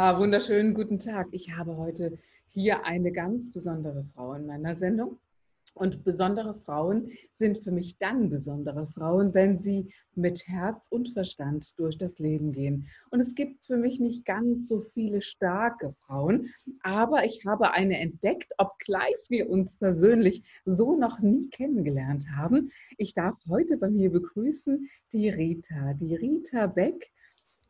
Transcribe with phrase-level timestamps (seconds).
[0.00, 1.28] Ja, wunderschönen guten Tag.
[1.30, 2.16] Ich habe heute
[2.48, 5.18] hier eine ganz besondere Frau in meiner Sendung.
[5.74, 11.78] Und besondere Frauen sind für mich dann besondere Frauen, wenn sie mit Herz und Verstand
[11.78, 12.88] durch das Leben gehen.
[13.10, 16.48] Und es gibt für mich nicht ganz so viele starke Frauen,
[16.82, 22.72] aber ich habe eine entdeckt, obgleich wir uns persönlich so noch nie kennengelernt haben.
[22.96, 27.12] Ich darf heute bei mir begrüßen die Rita, die Rita Beck.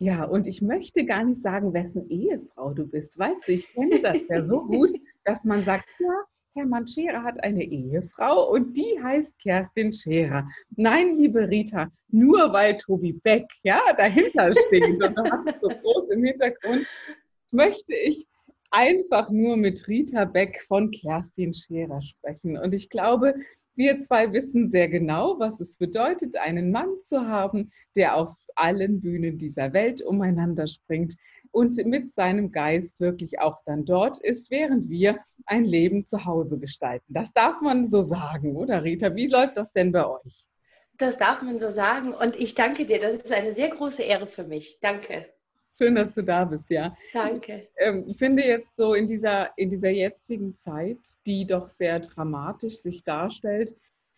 [0.02, 3.18] Ja, und ich möchte gar nicht sagen, wessen Ehefrau du bist.
[3.18, 4.90] Weißt du, ich kenne das ja so gut,
[5.24, 10.48] dass man sagt, ja, Hermann Scherer hat eine Ehefrau und die heißt Kerstin Scherer.
[10.74, 16.08] Nein, liebe Rita, nur weil Tobi Beck ja dahinter steht und du hast so groß
[16.12, 16.86] im Hintergrund,
[17.52, 18.26] möchte ich
[18.70, 22.56] einfach nur mit Rita Beck von Kerstin Scherer sprechen.
[22.56, 23.34] Und ich glaube,
[23.80, 29.00] wir zwei wissen sehr genau, was es bedeutet, einen Mann zu haben, der auf allen
[29.00, 31.16] Bühnen dieser Welt umeinander springt
[31.50, 36.58] und mit seinem Geist wirklich auch dann dort ist, während wir ein Leben zu Hause
[36.58, 37.06] gestalten.
[37.08, 39.16] Das darf man so sagen, oder Rita?
[39.16, 40.46] Wie läuft das denn bei euch?
[40.98, 43.00] Das darf man so sagen und ich danke dir.
[43.00, 44.78] Das ist eine sehr große Ehre für mich.
[44.82, 45.26] Danke.
[45.72, 46.94] Schön, dass du da bist, ja.
[47.12, 47.68] Danke.
[47.76, 52.78] Ähm, ich finde jetzt so in dieser, in dieser jetzigen Zeit, die doch sehr dramatisch
[52.78, 53.74] sich darstellt,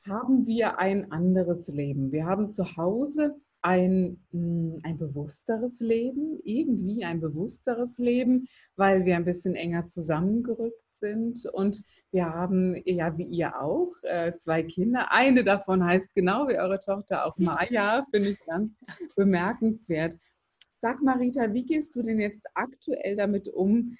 [0.06, 2.10] haben wir ein anderes Leben.
[2.10, 9.16] Wir haben zu Hause ein, hm, ein bewussteres Leben, irgendwie ein bewussteres Leben, weil wir
[9.16, 15.12] ein bisschen enger zusammengerückt sind und wir haben, ja wie ihr auch, äh, zwei Kinder.
[15.12, 18.72] Eine davon heißt genau wie eure Tochter auch Maya, finde ich ganz
[19.16, 20.14] bemerkenswert.
[20.82, 23.96] Sag Marita, wie gehst du denn jetzt aktuell damit um?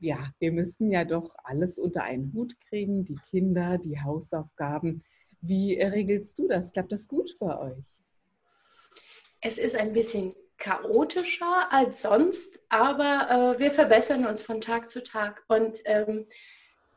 [0.00, 5.02] Ja, wir müssen ja doch alles unter einen Hut kriegen, die Kinder, die Hausaufgaben.
[5.40, 6.72] Wie regelst du das?
[6.72, 7.86] Klappt das gut bei euch?
[9.40, 15.02] Es ist ein bisschen chaotischer als sonst, aber äh, wir verbessern uns von Tag zu
[15.02, 15.42] Tag.
[15.48, 16.26] Und ähm,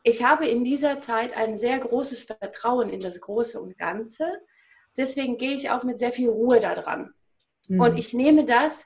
[0.03, 4.41] ich habe in dieser Zeit ein sehr großes Vertrauen in das Große und Ganze.
[4.97, 7.13] Deswegen gehe ich auch mit sehr viel Ruhe daran.
[7.69, 7.79] Mhm.
[7.79, 8.85] Und ich nehme das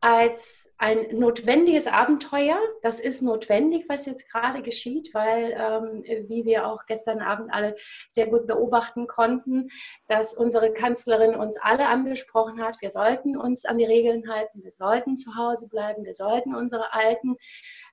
[0.00, 2.58] als ein notwendiges Abenteuer.
[2.80, 7.76] Das ist notwendig, was jetzt gerade geschieht, weil, ähm, wie wir auch gestern Abend alle
[8.08, 9.68] sehr gut beobachten konnten,
[10.08, 14.72] dass unsere Kanzlerin uns alle angesprochen hat, wir sollten uns an die Regeln halten, wir
[14.72, 17.36] sollten zu Hause bleiben, wir sollten unsere alten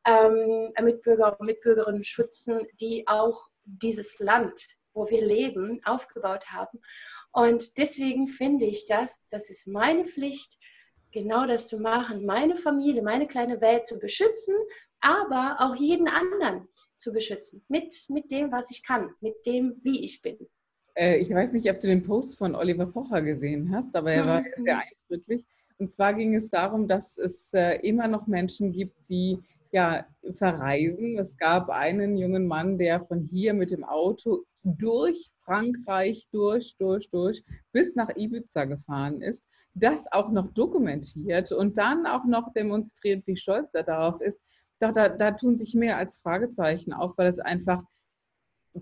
[0.06, 4.53] ähm, Mitbürger und Mitbürgerinnen schützen, die auch dieses Land,
[4.94, 6.79] wo wir leben, aufgebaut haben.
[7.34, 10.57] Und deswegen finde ich das, das ist meine Pflicht,
[11.12, 14.56] genau das zu machen, meine Familie, meine kleine Welt zu beschützen,
[15.00, 20.03] aber auch jeden anderen zu beschützen, mit, mit dem, was ich kann, mit dem, wie
[20.03, 20.38] ich bin.
[20.95, 24.25] Äh, ich weiß nicht, ob du den Post von Oliver Pocher gesehen hast, aber er
[24.25, 24.63] war mhm.
[24.63, 25.45] sehr eindrücklich.
[25.78, 29.38] Und zwar ging es darum, dass es äh, immer noch Menschen gibt, die
[29.72, 31.19] ja, verreisen.
[31.19, 37.09] Es gab einen jungen Mann, der von hier mit dem Auto durch Frankreich, durch, durch,
[37.12, 39.44] durch, bis nach Ibiza gefahren ist
[39.79, 44.39] das auch noch dokumentiert und dann auch noch demonstriert, wie stolz er darauf ist,
[44.79, 47.83] doch da, da tun sich mehr als Fragezeichen auf, weil es einfach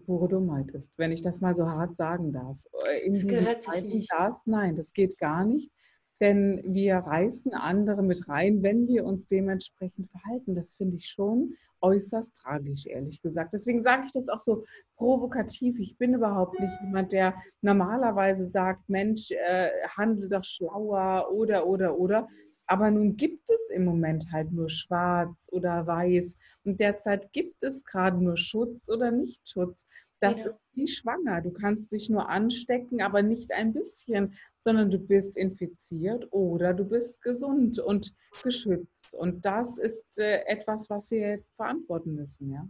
[0.06, 2.58] pure Dummheit ist, wenn ich das mal so hart sagen darf.
[3.04, 4.12] In das gehört sich nicht.
[4.12, 5.72] Das, nein, das geht gar nicht
[6.22, 10.56] denn wir reißen andere mit rein, wenn wir uns dementsprechend verhalten.
[10.56, 13.54] Das finde ich schon äußerst tragisch, ehrlich gesagt.
[13.54, 14.64] Deswegen sage ich das auch so
[14.96, 15.78] provokativ.
[15.80, 21.98] Ich bin überhaupt nicht jemand, der normalerweise sagt, Mensch, äh, handle doch schlauer oder, oder,
[21.98, 22.28] oder.
[22.68, 26.38] Aber nun gibt es im Moment halt nur schwarz oder weiß.
[26.64, 29.86] Und derzeit gibt es gerade nur Schutz oder Nichtschutz.
[30.20, 30.46] Das ja.
[30.48, 31.42] ist wie schwanger.
[31.42, 36.86] Du kannst dich nur anstecken, aber nicht ein bisschen, sondern du bist infiziert oder du
[36.86, 38.14] bist gesund und
[38.44, 39.14] geschützt.
[39.14, 42.52] Und das ist äh, etwas, was wir jetzt verantworten müssen.
[42.52, 42.68] Ja,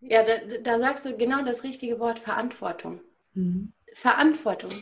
[0.00, 3.00] ja da, da sagst du genau das richtige Wort, Verantwortung.
[3.34, 3.72] Mhm.
[3.94, 4.72] Verantwortung.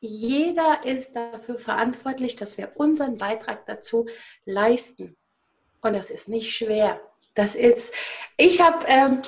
[0.00, 4.06] Jeder ist dafür verantwortlich, dass wir unseren Beitrag dazu
[4.44, 5.16] leisten.
[5.80, 7.00] Und das ist nicht schwer.
[7.34, 7.94] Das ist,
[8.36, 9.22] ich habe ähm,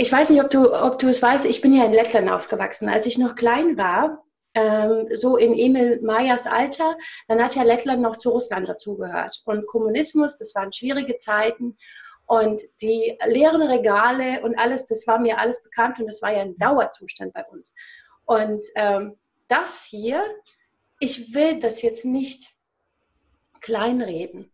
[0.00, 2.88] ich weiß nicht, ob du, ob du es weißt, ich bin ja in Lettland aufgewachsen.
[2.88, 4.24] Als ich noch klein war,
[4.54, 6.96] ähm, so in Emil Mayas Alter,
[7.28, 9.42] dann hat ja Lettland noch zu Russland dazugehört.
[9.44, 11.76] Und Kommunismus, das waren schwierige Zeiten.
[12.24, 16.40] Und die leeren Regale und alles, das war mir alles bekannt und das war ja
[16.40, 17.74] ein Dauerzustand bei uns.
[18.24, 19.18] Und ähm,
[19.48, 20.24] das hier,
[20.98, 22.54] ich will das jetzt nicht
[23.60, 24.50] kleinreden,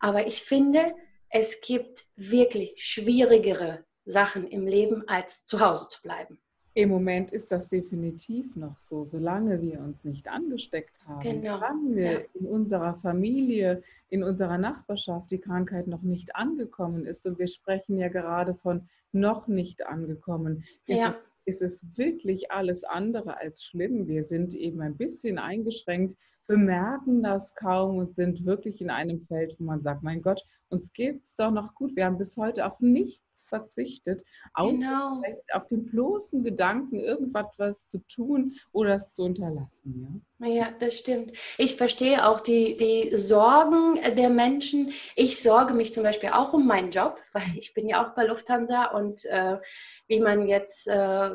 [0.00, 0.92] aber ich finde,
[1.30, 6.38] es gibt wirklich schwierigere Sachen im Leben, als zu Hause zu bleiben.
[6.74, 11.56] Im Moment ist das definitiv noch so, solange wir uns nicht angesteckt haben, genau.
[11.56, 12.20] solange ja.
[12.34, 17.26] in unserer Familie, in unserer Nachbarschaft die Krankheit noch nicht angekommen ist.
[17.26, 20.64] Und wir sprechen ja gerade von noch nicht angekommen.
[20.86, 21.16] Ist, ja.
[21.44, 24.06] es, ist es wirklich alles andere als schlimm.
[24.06, 26.16] Wir sind eben ein bisschen eingeschränkt,
[26.46, 30.92] bemerken das kaum und sind wirklich in einem Feld, wo man sagt, mein Gott, uns
[30.92, 31.96] geht es doch noch gut.
[31.96, 34.24] Wir haben bis heute auf nichts verzichtet,
[34.54, 35.22] außer genau.
[35.52, 40.22] auf den bloßen Gedanken, irgendwas zu tun oder es zu unterlassen.
[40.40, 40.46] Ja?
[40.46, 41.32] ja, das stimmt.
[41.56, 44.92] Ich verstehe auch die, die Sorgen der Menschen.
[45.16, 48.26] Ich sorge mich zum Beispiel auch um meinen Job, weil ich bin ja auch bei
[48.26, 49.58] Lufthansa und äh,
[50.06, 51.30] wie man jetzt äh,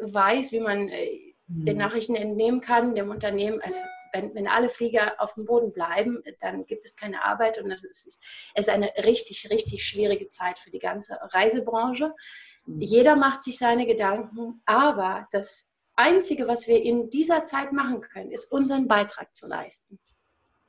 [0.00, 1.78] weiß, wie man äh, den hm.
[1.78, 3.78] Nachrichten entnehmen kann, dem Unternehmen, also
[4.12, 7.84] wenn, wenn alle Flieger auf dem Boden bleiben, dann gibt es keine Arbeit und es
[7.84, 12.14] ist, es ist eine richtig, richtig schwierige Zeit für die ganze Reisebranche.
[12.66, 12.80] Mhm.
[12.80, 18.30] Jeder macht sich seine Gedanken, aber das Einzige, was wir in dieser Zeit machen können,
[18.30, 19.98] ist unseren Beitrag zu leisten.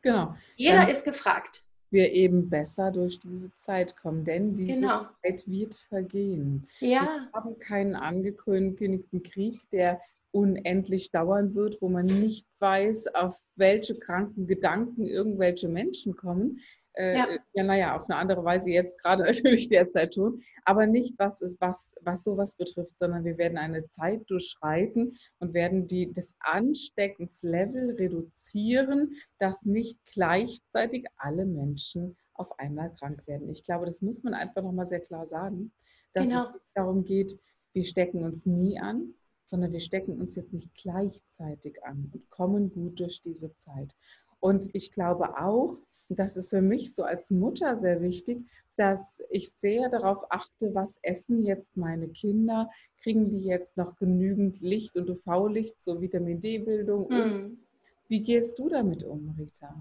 [0.01, 0.35] Genau.
[0.55, 1.63] Jeder ähm, ist gefragt.
[1.89, 5.07] Wir eben besser durch diese Zeit kommen, denn diese genau.
[5.21, 6.67] Zeit wird vergehen.
[6.79, 7.01] Ja.
[7.01, 10.01] Wir haben keinen angekündigten Krieg, der
[10.37, 16.59] unendlich dauern wird, wo man nicht weiß, auf welche kranken Gedanken irgendwelche Menschen kommen.
[16.93, 17.27] Äh, ja.
[17.53, 21.61] ja, naja, auf eine andere Weise jetzt gerade natürlich derzeit schon, aber nicht, was, ist,
[21.61, 27.95] was, was sowas betrifft, sondern wir werden eine Zeit durchschreiten und werden die, das Ansteckenslevel
[27.95, 33.49] reduzieren, dass nicht gleichzeitig alle Menschen auf einmal krank werden.
[33.49, 35.71] Ich glaube, das muss man einfach nochmal sehr klar sagen,
[36.13, 36.49] dass genau.
[36.49, 37.39] es darum geht,
[37.73, 39.13] wir stecken uns nie an,
[39.47, 43.95] sondern wir stecken uns jetzt nicht gleichzeitig an und kommen gut durch diese Zeit.
[44.39, 45.77] Und ich glaube auch,
[46.09, 48.45] das ist für mich so als Mutter sehr wichtig,
[48.77, 52.69] dass ich sehr darauf achte, was essen jetzt meine Kinder,
[53.01, 57.09] kriegen die jetzt noch genügend Licht und UV-Licht, so Vitamin D-Bildung.
[57.09, 57.59] Mhm.
[58.07, 59.75] Wie gehst du damit um, Rita?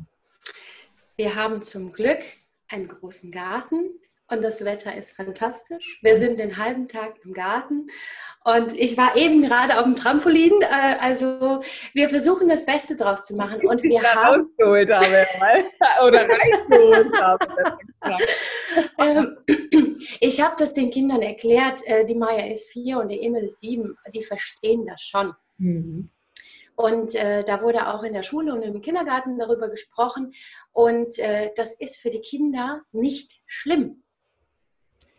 [1.17, 2.21] Wir haben zum Glück
[2.69, 3.91] einen großen Garten
[4.29, 5.99] und das Wetter ist fantastisch.
[6.03, 7.87] Wir sind den halben Tag im Garten
[8.45, 10.53] und ich war eben gerade auf dem Trampolin.
[10.63, 11.61] Äh, also
[11.95, 17.47] wir versuchen das Beste draus zu machen und wir haben rausgeholt habe oder reingeholt habe.
[18.99, 19.39] Ähm,
[20.21, 21.81] ich habe das den Kindern erklärt.
[21.87, 23.97] Äh, die Maya ist vier und der Emil ist sieben.
[24.15, 25.33] Die verstehen das schon.
[25.57, 26.11] Mhm.
[26.77, 30.35] Und äh, da wurde auch in der Schule und im Kindergarten darüber gesprochen.
[30.73, 34.05] Und äh, das ist für die Kinder nicht schlimm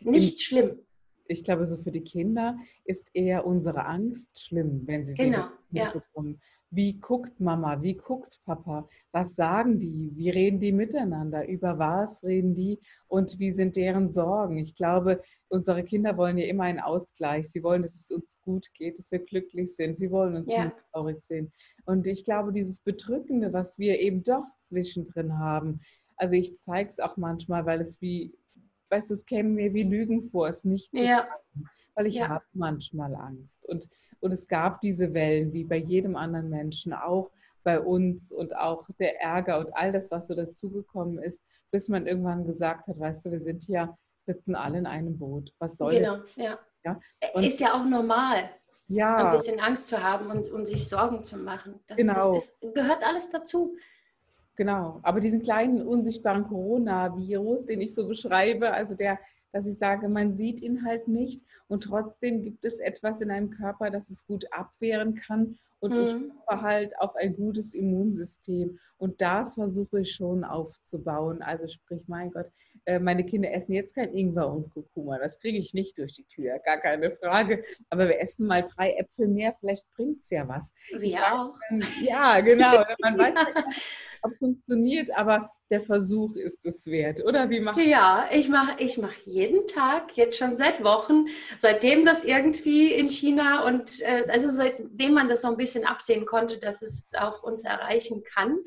[0.00, 0.78] nicht schlimm.
[1.26, 5.80] Ich glaube, so für die Kinder ist eher unsere Angst schlimm, wenn sie genau, sie
[5.80, 6.34] mitbekommen.
[6.34, 6.46] Ja.
[6.70, 7.80] Wie guckt Mama?
[7.80, 8.86] Wie guckt Papa?
[9.12, 10.12] Was sagen die?
[10.14, 11.48] Wie reden die miteinander?
[11.48, 12.78] Über was reden die?
[13.06, 14.58] Und wie sind deren Sorgen?
[14.58, 17.48] Ich glaube, unsere Kinder wollen ja immer einen Ausgleich.
[17.50, 19.96] Sie wollen, dass es uns gut geht, dass wir glücklich sind.
[19.96, 20.66] Sie wollen uns ja.
[20.66, 21.52] nicht traurig sehen.
[21.86, 25.80] Und ich glaube, dieses Bedrückende, was wir eben doch zwischendrin haben,
[26.16, 28.34] also ich zeige es auch manchmal, weil es wie
[28.90, 31.18] weißt du, es käme mir wie Lügen vor, es nicht zu ja.
[31.18, 32.28] sagen, weil ich ja.
[32.28, 33.66] habe manchmal Angst.
[33.66, 33.88] Und,
[34.20, 37.30] und es gab diese Wellen, wie bei jedem anderen Menschen, auch
[37.64, 42.06] bei uns und auch der Ärger und all das, was so dazugekommen ist, bis man
[42.06, 45.52] irgendwann gesagt hat, weißt du, wir sind hier, sitzen alle in einem Boot.
[45.58, 46.58] Was soll Genau, ja.
[46.84, 47.00] ja?
[47.34, 48.50] Und, ist ja auch normal.
[48.88, 49.28] Ja.
[49.28, 51.78] Ein bisschen Angst zu haben und, und sich Sorgen zu machen.
[51.88, 52.32] Das, genau.
[52.32, 53.76] das ist, gehört alles dazu.
[54.58, 59.20] Genau, aber diesen kleinen unsichtbaren Coronavirus, den ich so beschreibe, also der,
[59.52, 63.50] dass ich sage, man sieht ihn halt nicht und trotzdem gibt es etwas in einem
[63.50, 66.02] Körper, das es gut abwehren kann und mhm.
[66.02, 71.40] ich hoffe halt auf ein gutes Immunsystem und das versuche ich schon aufzubauen.
[71.40, 72.50] Also sprich, mein Gott,
[72.98, 75.18] meine Kinder essen jetzt kein Ingwer und Kurkuma.
[75.18, 77.64] Das kriege ich nicht durch die Tür, gar keine Frage.
[77.90, 80.72] Aber wir essen mal drei Äpfel mehr, vielleicht bringt es ja was.
[80.98, 81.54] Wir auch.
[82.02, 82.82] Ja, genau.
[83.00, 83.78] Man weiß nicht,
[84.22, 87.50] ob es funktioniert, aber der Versuch ist es wert, oder?
[87.50, 91.26] Wie machst Ja, ich mache ich mach jeden Tag, jetzt schon seit Wochen,
[91.58, 96.24] seitdem das irgendwie in China und äh, also seitdem man das so ein bisschen absehen
[96.24, 98.58] konnte, dass es auch uns erreichen kann,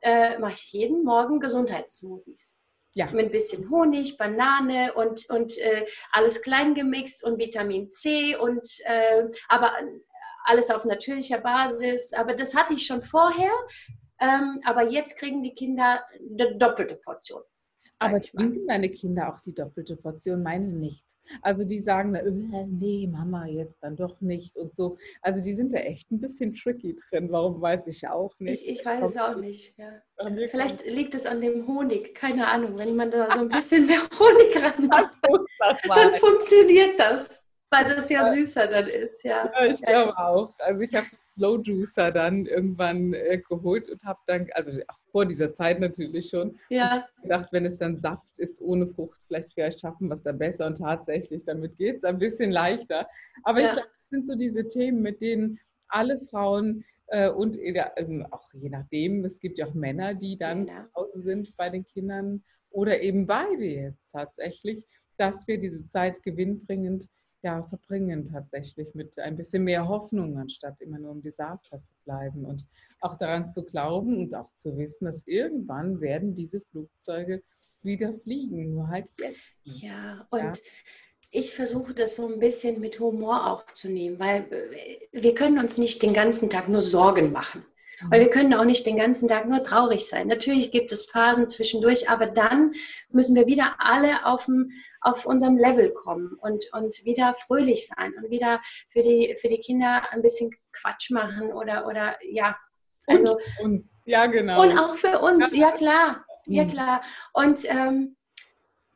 [0.00, 2.55] äh, mache ich jeden Morgen Gesundheitssmoothies.
[2.96, 3.10] Ja.
[3.10, 8.66] Mit ein bisschen Honig, Banane und, und äh, alles klein gemixt und Vitamin C und
[8.84, 9.72] äh, aber
[10.44, 12.14] alles auf natürlicher Basis.
[12.14, 13.52] Aber das hatte ich schon vorher.
[14.18, 17.42] Ähm, aber jetzt kriegen die Kinder eine doppelte Portion.
[17.98, 20.42] Aber trinken deine Kinder auch die doppelte Portion?
[20.42, 21.04] Meine nicht.
[21.42, 24.96] Also die sagen, äh, nee, Mama, jetzt dann doch nicht und so.
[25.22, 27.30] Also die sind da echt ein bisschen tricky drin.
[27.30, 28.62] Warum weiß ich auch nicht.
[28.62, 29.74] Ich, ich weiß es auch nicht.
[29.78, 30.02] Ja.
[30.50, 32.78] Vielleicht liegt es an dem Honig, keine Ahnung.
[32.78, 35.14] Wenn man da so ein bisschen mehr Honig ran macht,
[35.88, 37.42] dann funktioniert das.
[37.70, 39.50] Weil das ja süßer dann ist, ja.
[39.52, 40.54] ja ich glaube auch.
[40.60, 41.06] Also ich habe
[41.36, 46.30] Slow Juicer dann irgendwann äh, geholt und habe dann, also auch vor dieser Zeit natürlich
[46.30, 47.06] schon, ja.
[47.22, 50.66] gedacht, wenn es dann Saft ist ohne Frucht, vielleicht vielleicht schaffen wir es dann besser
[50.66, 53.06] und tatsächlich, damit geht es ein bisschen leichter.
[53.44, 53.66] Aber ja.
[53.66, 58.48] ich glaube, das sind so diese Themen, mit denen alle Frauen äh, und ähm, auch
[58.54, 60.86] je nachdem, es gibt ja auch Männer, die dann ja.
[60.86, 64.84] zu Hause sind bei den Kindern oder eben beide jetzt tatsächlich,
[65.18, 67.08] dass wir diese Zeit gewinnbringend
[67.42, 72.44] ja, verbringen tatsächlich mit ein bisschen mehr Hoffnung, anstatt immer nur im Desaster zu bleiben
[72.44, 72.66] und
[73.00, 77.42] auch daran zu glauben und auch zu wissen, dass irgendwann werden diese Flugzeuge
[77.82, 79.38] wieder fliegen, nur halt jetzt.
[79.64, 80.52] Ja, und ja.
[81.30, 85.58] ich versuche das so ein bisschen mit Humor auch zu nehmen, weil äh, wir können
[85.58, 87.64] uns nicht den ganzen Tag nur Sorgen machen.
[88.10, 90.28] Weil wir können auch nicht den ganzen Tag nur traurig sein.
[90.28, 92.74] Natürlich gibt es Phasen zwischendurch, aber dann
[93.10, 94.70] müssen wir wieder alle auf, dem,
[95.06, 99.60] auf unserem Level kommen und, und wieder fröhlich sein und wieder für die, für die
[99.60, 102.56] Kinder ein bisschen Quatsch machen oder, oder ja.
[103.06, 104.60] Also, und, ja, genau.
[104.60, 106.24] Und auch für uns, ja, ja klar.
[106.46, 106.68] Ja, mhm.
[106.68, 107.02] klar.
[107.32, 108.16] Und ähm,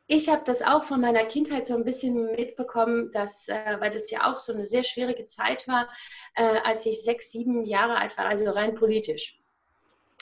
[0.07, 4.11] ich habe das auch von meiner Kindheit so ein bisschen mitbekommen, dass, äh, weil das
[4.11, 5.89] ja auch so eine sehr schwierige Zeit war,
[6.35, 9.40] äh, als ich sechs, sieben Jahre alt war, also rein politisch.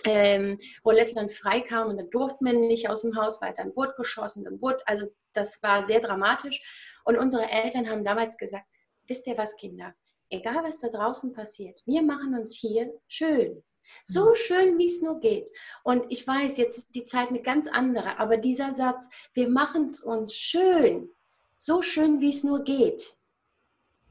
[0.05, 3.93] Ähm, wo Lettland freikam und dann durfte man nicht aus dem Haus, weil dann wurde
[3.97, 6.61] geschossen, dann wurde, also das war sehr dramatisch.
[7.03, 8.65] Und unsere Eltern haben damals gesagt,
[9.07, 9.93] wisst ihr was, Kinder,
[10.29, 13.63] egal was da draußen passiert, wir machen uns hier schön.
[14.03, 14.35] So mhm.
[14.35, 15.51] schön, wie es nur geht.
[15.83, 19.89] Und ich weiß, jetzt ist die Zeit eine ganz andere, aber dieser Satz, wir machen
[19.89, 21.09] es uns schön,
[21.57, 23.17] so schön, wie es nur geht,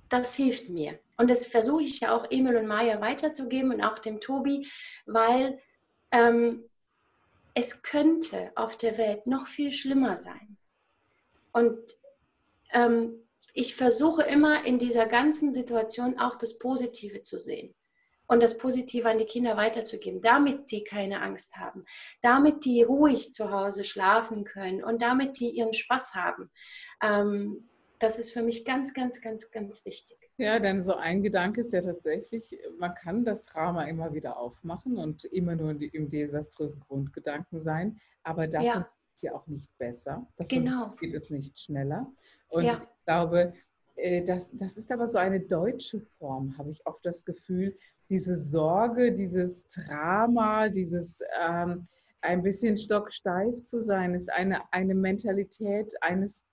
[0.09, 0.99] das hilft mir.
[1.17, 4.69] Und das versuche ich ja auch Emil und Maya weiterzugeben und auch dem Tobi,
[5.07, 5.61] weil
[6.11, 6.65] ähm,
[7.55, 10.57] es könnte auf der Welt noch viel schlimmer sein.
[11.53, 11.79] Und
[12.73, 17.75] ähm, ich versuche immer in dieser ganzen Situation auch das Positive zu sehen
[18.29, 21.85] und das Positive an die Kinder weiterzugeben, damit die keine Angst haben,
[22.23, 26.51] damit die ruhig zu Hause schlafen können und damit die ihren Spaß haben.
[27.03, 30.28] Ähm, das ist für mich ganz, ganz, ganz, ganz wichtig.
[30.39, 34.97] Ja, denn so ein Gedanke ist ja tatsächlich, man kann das Drama immer wieder aufmachen
[34.97, 38.89] und immer nur im desaströsen Grundgedanken sein, aber davon ja.
[39.17, 40.29] ist ja auch nicht besser.
[40.37, 40.95] Davon genau.
[41.01, 42.07] geht es nicht schneller.
[42.51, 42.75] Und ja.
[42.75, 43.53] ich glaube,
[43.97, 47.77] äh, das, das ist aber so eine deutsche Form, habe ich oft das Gefühl,
[48.09, 51.89] diese Sorge, dieses Drama, dieses ähm,
[52.21, 56.45] ein bisschen stocksteif zu sein, ist eine, eine Mentalität eines,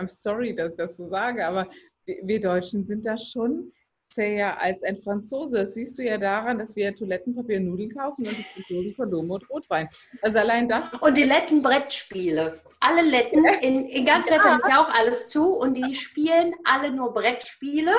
[0.00, 1.68] I'm sorry, dass ich das so sage, aber
[2.06, 3.72] wir Deutschen sind da schon
[4.10, 5.58] zäher als ein Franzose.
[5.58, 9.34] Das siehst du ja daran, dass wir Toilettenpapier und Nudeln kaufen und die Franzosen Kondome
[9.34, 9.88] und Rotwein.
[10.22, 10.92] Also allein das.
[11.00, 12.60] Und die Letten Brettspiele.
[12.80, 14.36] Alle Letten, in, in ganz ja.
[14.36, 17.92] Lettland ist ja auch alles zu und die spielen alle nur Brettspiele.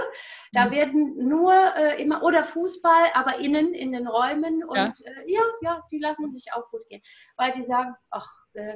[0.54, 0.72] Da mhm.
[0.72, 4.92] werden nur äh, immer, oder Fußball, aber innen in den Räumen und ja.
[5.04, 7.02] Äh, ja, ja, die lassen sich auch gut gehen.
[7.36, 8.76] Weil die sagen, ach, äh,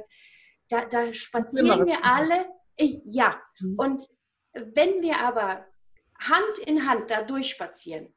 [0.68, 2.46] da, da spazieren wir alle.
[2.76, 3.74] Äh, ja, mhm.
[3.78, 4.08] und
[4.52, 5.66] wenn wir aber
[6.18, 8.14] Hand in Hand da durchspazieren,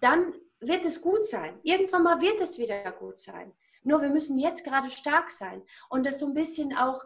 [0.00, 1.58] dann wird es gut sein.
[1.62, 3.52] Irgendwann mal wird es wieder gut sein.
[3.82, 7.04] Nur wir müssen jetzt gerade stark sein und das so ein bisschen auch,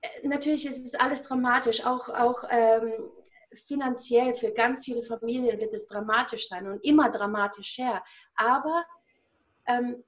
[0.00, 2.92] äh, natürlich ist es alles dramatisch, auch, auch ähm,
[3.66, 8.04] finanziell für ganz viele Familien wird es dramatisch sein und immer dramatischer.
[8.36, 8.84] Aber
[9.66, 10.04] ähm,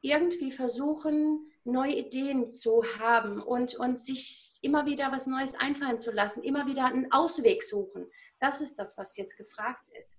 [0.00, 6.10] irgendwie versuchen, neue Ideen zu haben und, und sich immer wieder was Neues einfallen zu
[6.10, 8.06] lassen, immer wieder einen Ausweg suchen.
[8.40, 10.18] Das ist das, was jetzt gefragt ist.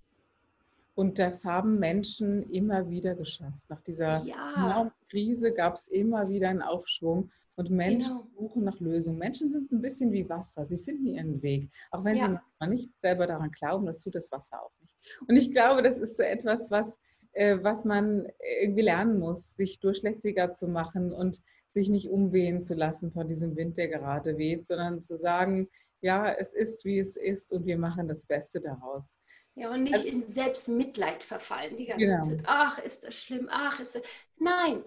[0.95, 3.61] Und das haben Menschen immer wieder geschafft.
[3.69, 4.91] Nach dieser ja.
[5.09, 8.27] Krise gab es immer wieder einen Aufschwung und Menschen genau.
[8.37, 9.17] suchen nach Lösungen.
[9.17, 10.65] Menschen sind ein bisschen wie Wasser.
[10.65, 11.69] Sie finden ihren Weg.
[11.91, 12.25] Auch wenn ja.
[12.25, 14.95] sie manchmal nicht selber daran glauben, das tut das Wasser auch nicht.
[15.27, 16.99] Und ich glaube, das ist so etwas, was
[17.33, 18.27] was man
[18.61, 23.55] irgendwie lernen muss, sich durchlässiger zu machen und sich nicht umwehen zu lassen von diesem
[23.55, 25.69] Wind, der gerade weht, sondern zu sagen,
[26.01, 29.19] ja, es ist, wie es ist und wir machen das Beste daraus.
[29.55, 32.23] Ja, und nicht also, in Selbstmitleid verfallen die ganze genau.
[32.23, 32.43] Zeit.
[32.45, 34.01] Ach, ist das schlimm, ach, ist das...
[34.37, 34.83] Nein,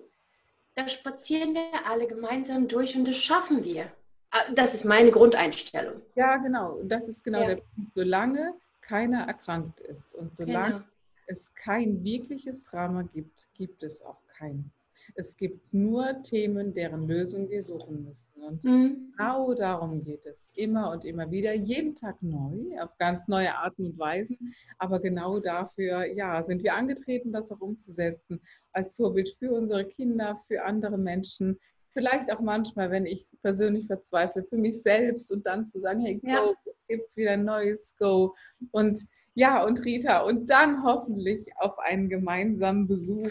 [0.75, 3.93] da spazieren wir alle gemeinsam durch und das schaffen wir.
[4.31, 6.01] Ah, das ist meine Grundeinstellung.
[6.15, 6.81] Ja, genau.
[6.85, 7.49] Das ist genau ja.
[7.49, 7.95] der Punkt.
[7.95, 10.85] Solange keiner erkrankt ist und solange Genau.
[11.26, 14.67] Es kein wirkliches Drama gibt, gibt es auch keins.
[15.14, 18.26] Es gibt nur Themen, deren Lösung wir suchen müssen.
[18.35, 19.12] Und Mhm.
[19.17, 20.52] genau darum geht es.
[20.57, 24.55] Immer und immer wieder, jeden Tag neu, auf ganz neue Arten und Weisen.
[24.79, 28.41] Aber genau dafür, ja, sind wir angetreten, das auch umzusetzen.
[28.73, 31.59] Als Vorbild für unsere Kinder, für andere Menschen.
[31.93, 36.14] Vielleicht auch manchmal, wenn ich persönlich verzweifle, für mich selbst und dann zu sagen, hey,
[36.21, 36.55] go, Ja.
[36.64, 38.35] jetzt gibt es wieder ein neues Go.
[38.71, 43.31] Und ja, und Rita, und dann hoffentlich auf einen gemeinsamen Besuch.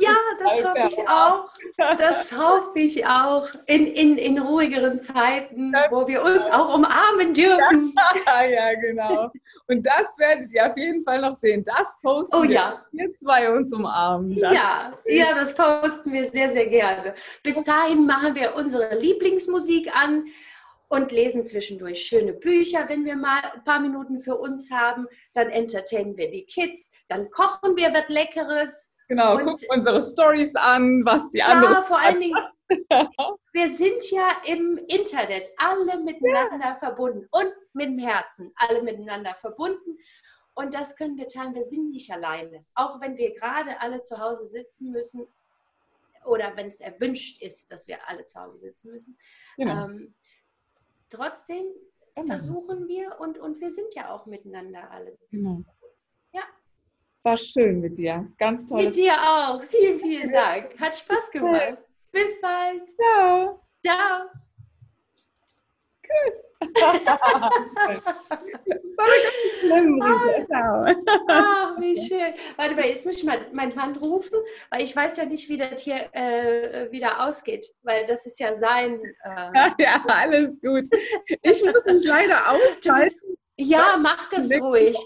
[0.00, 1.48] Ja, das hoffe ich auch.
[1.96, 3.48] Das hoffe ich auch.
[3.66, 7.94] In, in, in ruhigeren Zeiten, wo wir uns auch umarmen dürfen.
[8.26, 9.30] ja, genau.
[9.68, 11.62] Und das werdet ihr auf jeden Fall noch sehen.
[11.62, 12.82] Das posten Oh wir, ja.
[12.90, 14.36] wir zwei uns umarmen.
[14.40, 17.14] Das Ja, ja, das posten wir sehr, sehr gerne.
[17.44, 20.24] Bis dahin machen wir unsere Lieblingsmusik an
[20.88, 25.06] und lesen zwischendurch schöne Bücher, wenn wir mal ein paar Minuten für uns haben.
[25.34, 28.94] Dann entertainen wir die Kids, dann kochen wir was Leckeres.
[29.08, 31.82] Genau, Und- guckt unsere Stories an, was die Ja, anderen.
[31.84, 32.36] vor allen Dingen,
[33.52, 39.98] wir sind ja im Internet alle miteinander verbunden und mit dem Herzen alle miteinander verbunden.
[40.54, 41.54] Und das können wir teilen.
[41.54, 42.64] Wir sind nicht alleine.
[42.74, 45.26] Auch wenn wir gerade alle zu Hause sitzen müssen
[46.26, 49.16] oder wenn es erwünscht ist, dass wir alle zu Hause sitzen müssen.
[49.56, 49.84] Genau.
[49.84, 50.14] Ähm,
[51.10, 51.64] trotzdem
[52.14, 52.34] Genau.
[52.34, 55.16] versuchen wir und, und wir sind ja auch miteinander alle.
[55.30, 55.62] genau.
[56.32, 56.42] Ja.
[57.22, 58.28] War schön mit dir.
[58.38, 58.94] Ganz Mit tolles.
[58.96, 59.62] dir auch.
[59.64, 60.78] Vielen, vielen Dank.
[60.80, 61.78] Hat Spaß gemacht.
[62.10, 62.82] Bis bald.
[62.96, 63.60] Ciao.
[63.84, 64.26] Ciao.
[66.74, 67.04] Ganz
[69.68, 70.46] schlimm, Rita.
[70.46, 70.94] Ciao.
[71.28, 72.34] Ach, wie schön.
[72.56, 74.38] Warte mal, jetzt muss ich mal meinen Mann rufen,
[74.70, 78.54] weil ich weiß ja nicht, wie das hier äh, wieder ausgeht, weil das ist ja
[78.54, 79.00] sein.
[79.22, 80.84] Äh, Ja, alles gut.
[81.42, 83.18] Ich muss mich leider ausschalten.
[83.56, 84.96] ja, mach das ruhig.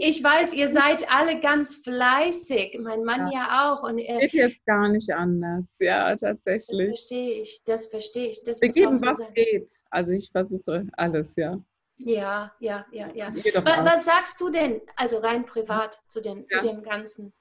[0.00, 3.82] Ich weiß, ihr seid alle ganz fleißig, mein Mann ja, auch.
[3.82, 5.64] Und äh, geht jetzt gar nicht anders.
[5.78, 6.88] Ja, das tatsächlich.
[6.88, 8.42] verstehe ich, das verstehe ich.
[8.44, 9.34] Das Wir geben, so was sein.
[9.34, 9.70] geht.
[9.90, 11.58] Also ich versuche alles, ja.
[12.04, 13.30] Ja, ja, ja, ja.
[13.30, 13.84] Geht doch Wa- auch.
[13.84, 16.62] Was sagst du denn, also rein privat zu dem, zu Ja.
[16.62, 17.32] dem Ganzen?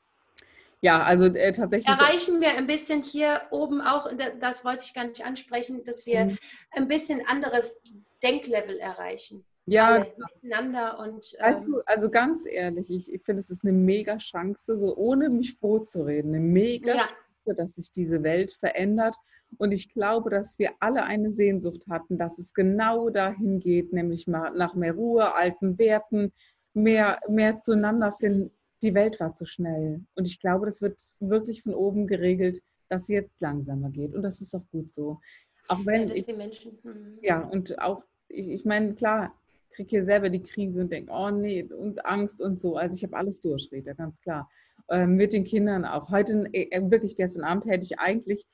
[0.81, 1.87] Ja, also äh, tatsächlich.
[1.87, 6.25] Erreichen wir ein bisschen hier oben auch, das wollte ich gar nicht ansprechen, dass wir
[6.25, 6.37] Mhm.
[6.71, 7.83] ein bisschen anderes
[8.23, 9.45] Denklevel erreichen.
[9.67, 13.71] Ja, miteinander und Weißt ähm, du, also ganz ehrlich, ich, ich finde, es ist eine
[13.73, 17.09] mega Chance, so ohne mich vorzureden, eine mega Ja.
[17.43, 19.15] Chance, dass sich diese Welt verändert.
[19.57, 24.27] Und ich glaube, dass wir alle eine Sehnsucht hatten, dass es genau dahin geht, nämlich
[24.27, 26.31] mal nach mehr Ruhe, alten Werten,
[26.73, 28.51] mehr, mehr zueinander finden.
[28.81, 30.01] Die Welt war zu schnell.
[30.15, 34.15] Und ich glaube, das wird wirklich von oben geregelt, dass es jetzt langsamer geht.
[34.15, 35.19] Und das ist auch gut so.
[35.67, 36.79] Auch ja, wenn dass ich Menschen.
[36.81, 37.19] hm.
[37.21, 39.33] ja, und auch, ich, ich meine, klar,
[39.69, 42.77] kriege hier selber die Krise und denke, oh nee, und Angst und so.
[42.77, 44.49] Also ich habe alles durch, Rita, ganz klar.
[44.91, 46.09] Ähm, mit den Kindern auch.
[46.11, 48.45] Heute, äh, wirklich gestern Abend hätte ich eigentlich,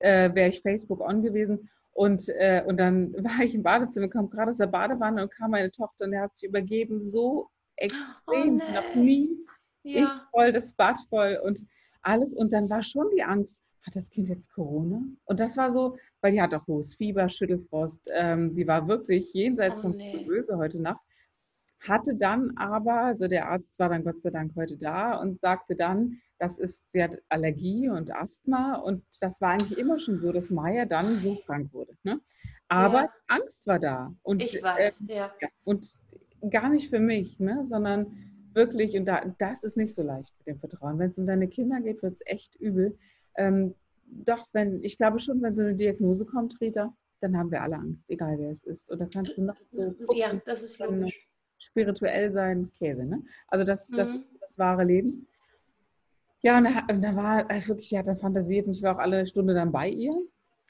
[0.00, 4.30] äh, wäre ich Facebook on gewesen und, äh, und dann war ich im Badezimmer, kam
[4.30, 8.62] gerade aus der Badewanne und kam meine Tochter und der hat sich übergeben, so extrem,
[8.68, 9.02] Oh, noch nee.
[9.02, 9.38] nie.
[9.82, 11.64] Ich Ja, voll, das Bad voll und
[12.02, 12.34] alles.
[12.34, 15.02] Und dann war schon die Angst, hat das Kind jetzt Corona?
[15.26, 18.08] Und das war so, weil die hat auch hohes Fieber, Schüttelfrost.
[18.12, 20.24] Ähm, die war wirklich jenseits Oh, von nee.
[20.26, 21.00] Böse heute Nacht.
[21.80, 25.74] Hatte dann aber, also der Arzt war dann Gott sei Dank heute da und sagte
[25.76, 30.32] dann, das ist, sie hat Allergie und Asthma und das war eigentlich immer schon so,
[30.32, 31.94] dass Maya dann so krank wurde.
[32.02, 32.20] Ne?
[32.68, 33.12] Aber Ja.
[33.28, 34.14] Angst war da.
[34.22, 35.32] Und, ich äh, weiß, ja.
[35.40, 35.86] ja, und
[36.50, 37.64] gar nicht für mich, ne?
[37.64, 38.06] sondern
[38.52, 40.98] wirklich, und da, das ist nicht so leicht mit dem Vertrauen.
[40.98, 42.98] Wenn es um deine Kinder geht, wird es echt übel.
[43.36, 47.62] Ähm, doch, wenn, ich glaube schon, wenn so eine Diagnose kommt, Rita, dann haben wir
[47.62, 48.90] alle Angst, egal wer es ist.
[48.90, 51.28] Und da kannst du noch so Ja, gucken, das ist logisch.
[51.58, 53.04] Spirituell sein, Käse.
[53.04, 53.22] Ne?
[53.48, 54.24] Also das, das Mhm.
[54.32, 55.26] ist das wahre Leben.
[56.42, 58.94] Ja, und da, und da war äh, wirklich, sie hat dann fantasiert und ich war
[58.96, 60.14] auch alle Stunde dann bei ihr.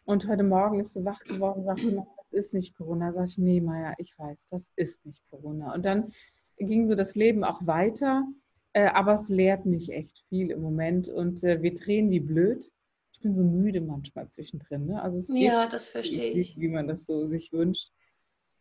[0.04, 3.12] Und heute Morgen ist sie wach geworden und sagte, "Mama, das ist nicht Corona.
[3.12, 5.74] Sag ich, nee, Maja, ich weiß, das ist nicht Corona.
[5.74, 6.12] Und dann
[6.58, 8.24] ging so das Leben auch weiter,
[8.72, 12.70] äh, aber es lehrt mich echt viel im Moment und äh, wir drehen wie blöd.
[13.12, 14.86] Ich bin so müde manchmal zwischendrin.
[14.86, 15.02] Ne?
[15.02, 16.36] Also es Ja, das verstehe ich.
[16.36, 17.90] nicht, wie man das so sich wünscht.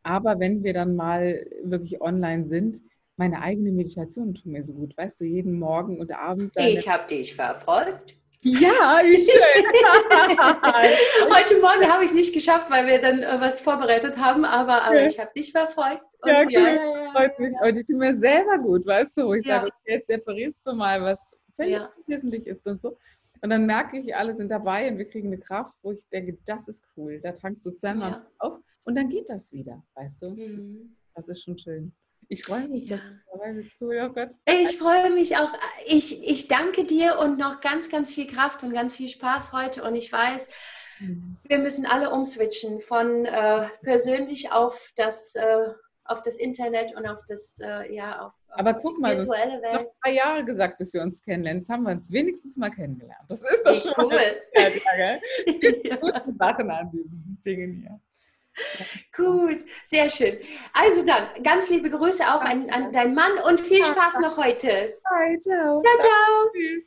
[0.06, 2.82] Aber wenn wir dann mal wirklich online sind,
[3.18, 4.96] meine eigene Meditation tut mir so gut.
[4.96, 6.52] Weißt du, jeden Morgen und Abend.
[6.58, 8.14] Ich habe dich verfolgt.
[8.42, 9.66] ja, wie schön.
[11.36, 14.84] Heute Morgen habe ich es nicht geschafft, weil wir dann äh, was vorbereitet haben, aber,
[14.84, 16.04] aber ich habe dich verfolgt.
[16.22, 16.52] Und Ja, cool.
[16.52, 17.54] ja, ja, Freut mich.
[17.64, 19.56] Und die tut mir selber gut, weißt du, wo ich Ja.
[19.62, 21.20] sage, okay, jetzt separierst du mal, was
[21.56, 21.90] völlig Ja.
[22.06, 22.96] wesentlich ist und so.
[23.42, 26.38] Und dann merke ich, alle sind dabei und wir kriegen eine Kraft, wo ich denke,
[26.46, 27.20] das ist cool.
[27.24, 28.26] Da tankst du zweimal Ja.
[28.38, 30.30] auf und dann geht das wieder, weißt du.
[30.32, 30.96] Mhm.
[31.14, 31.94] Das ist schon schön.
[32.28, 32.98] Ich freue mich, Ja.
[32.98, 34.30] dass du cool, oh Gott.
[34.46, 35.50] Ich freue mich auch.
[35.88, 39.84] Ich, ich danke dir und noch ganz, ganz viel Kraft und ganz viel Spaß heute.
[39.84, 40.50] Und ich weiß,
[41.00, 41.38] mhm.
[41.48, 45.70] wir müssen alle umswitchen von äh, persönlich auf das, äh,
[46.04, 49.74] auf das Internet und auf das, äh, ja, auf, auf Aber guck mal, virtuelle Welt.
[49.74, 51.62] noch zwei Jahre gesagt, bis wir uns kennenlernen.
[51.62, 53.26] Jetzt haben wir uns wenigstens mal kennengelernt.
[53.30, 54.14] Das ist doch Wie schon cool.
[54.14, 55.96] Eine, ja, Es gibt ja.
[55.98, 58.00] gute Sachen an diesen Dingen hier.
[59.16, 60.40] Gut, sehr schön.
[60.74, 64.98] Also dann, ganz liebe Grüße auch an, an deinen Mann und viel Spaß noch heute.
[65.08, 65.80] Ciao, ciao.
[65.80, 66.82] Ciao, ciao.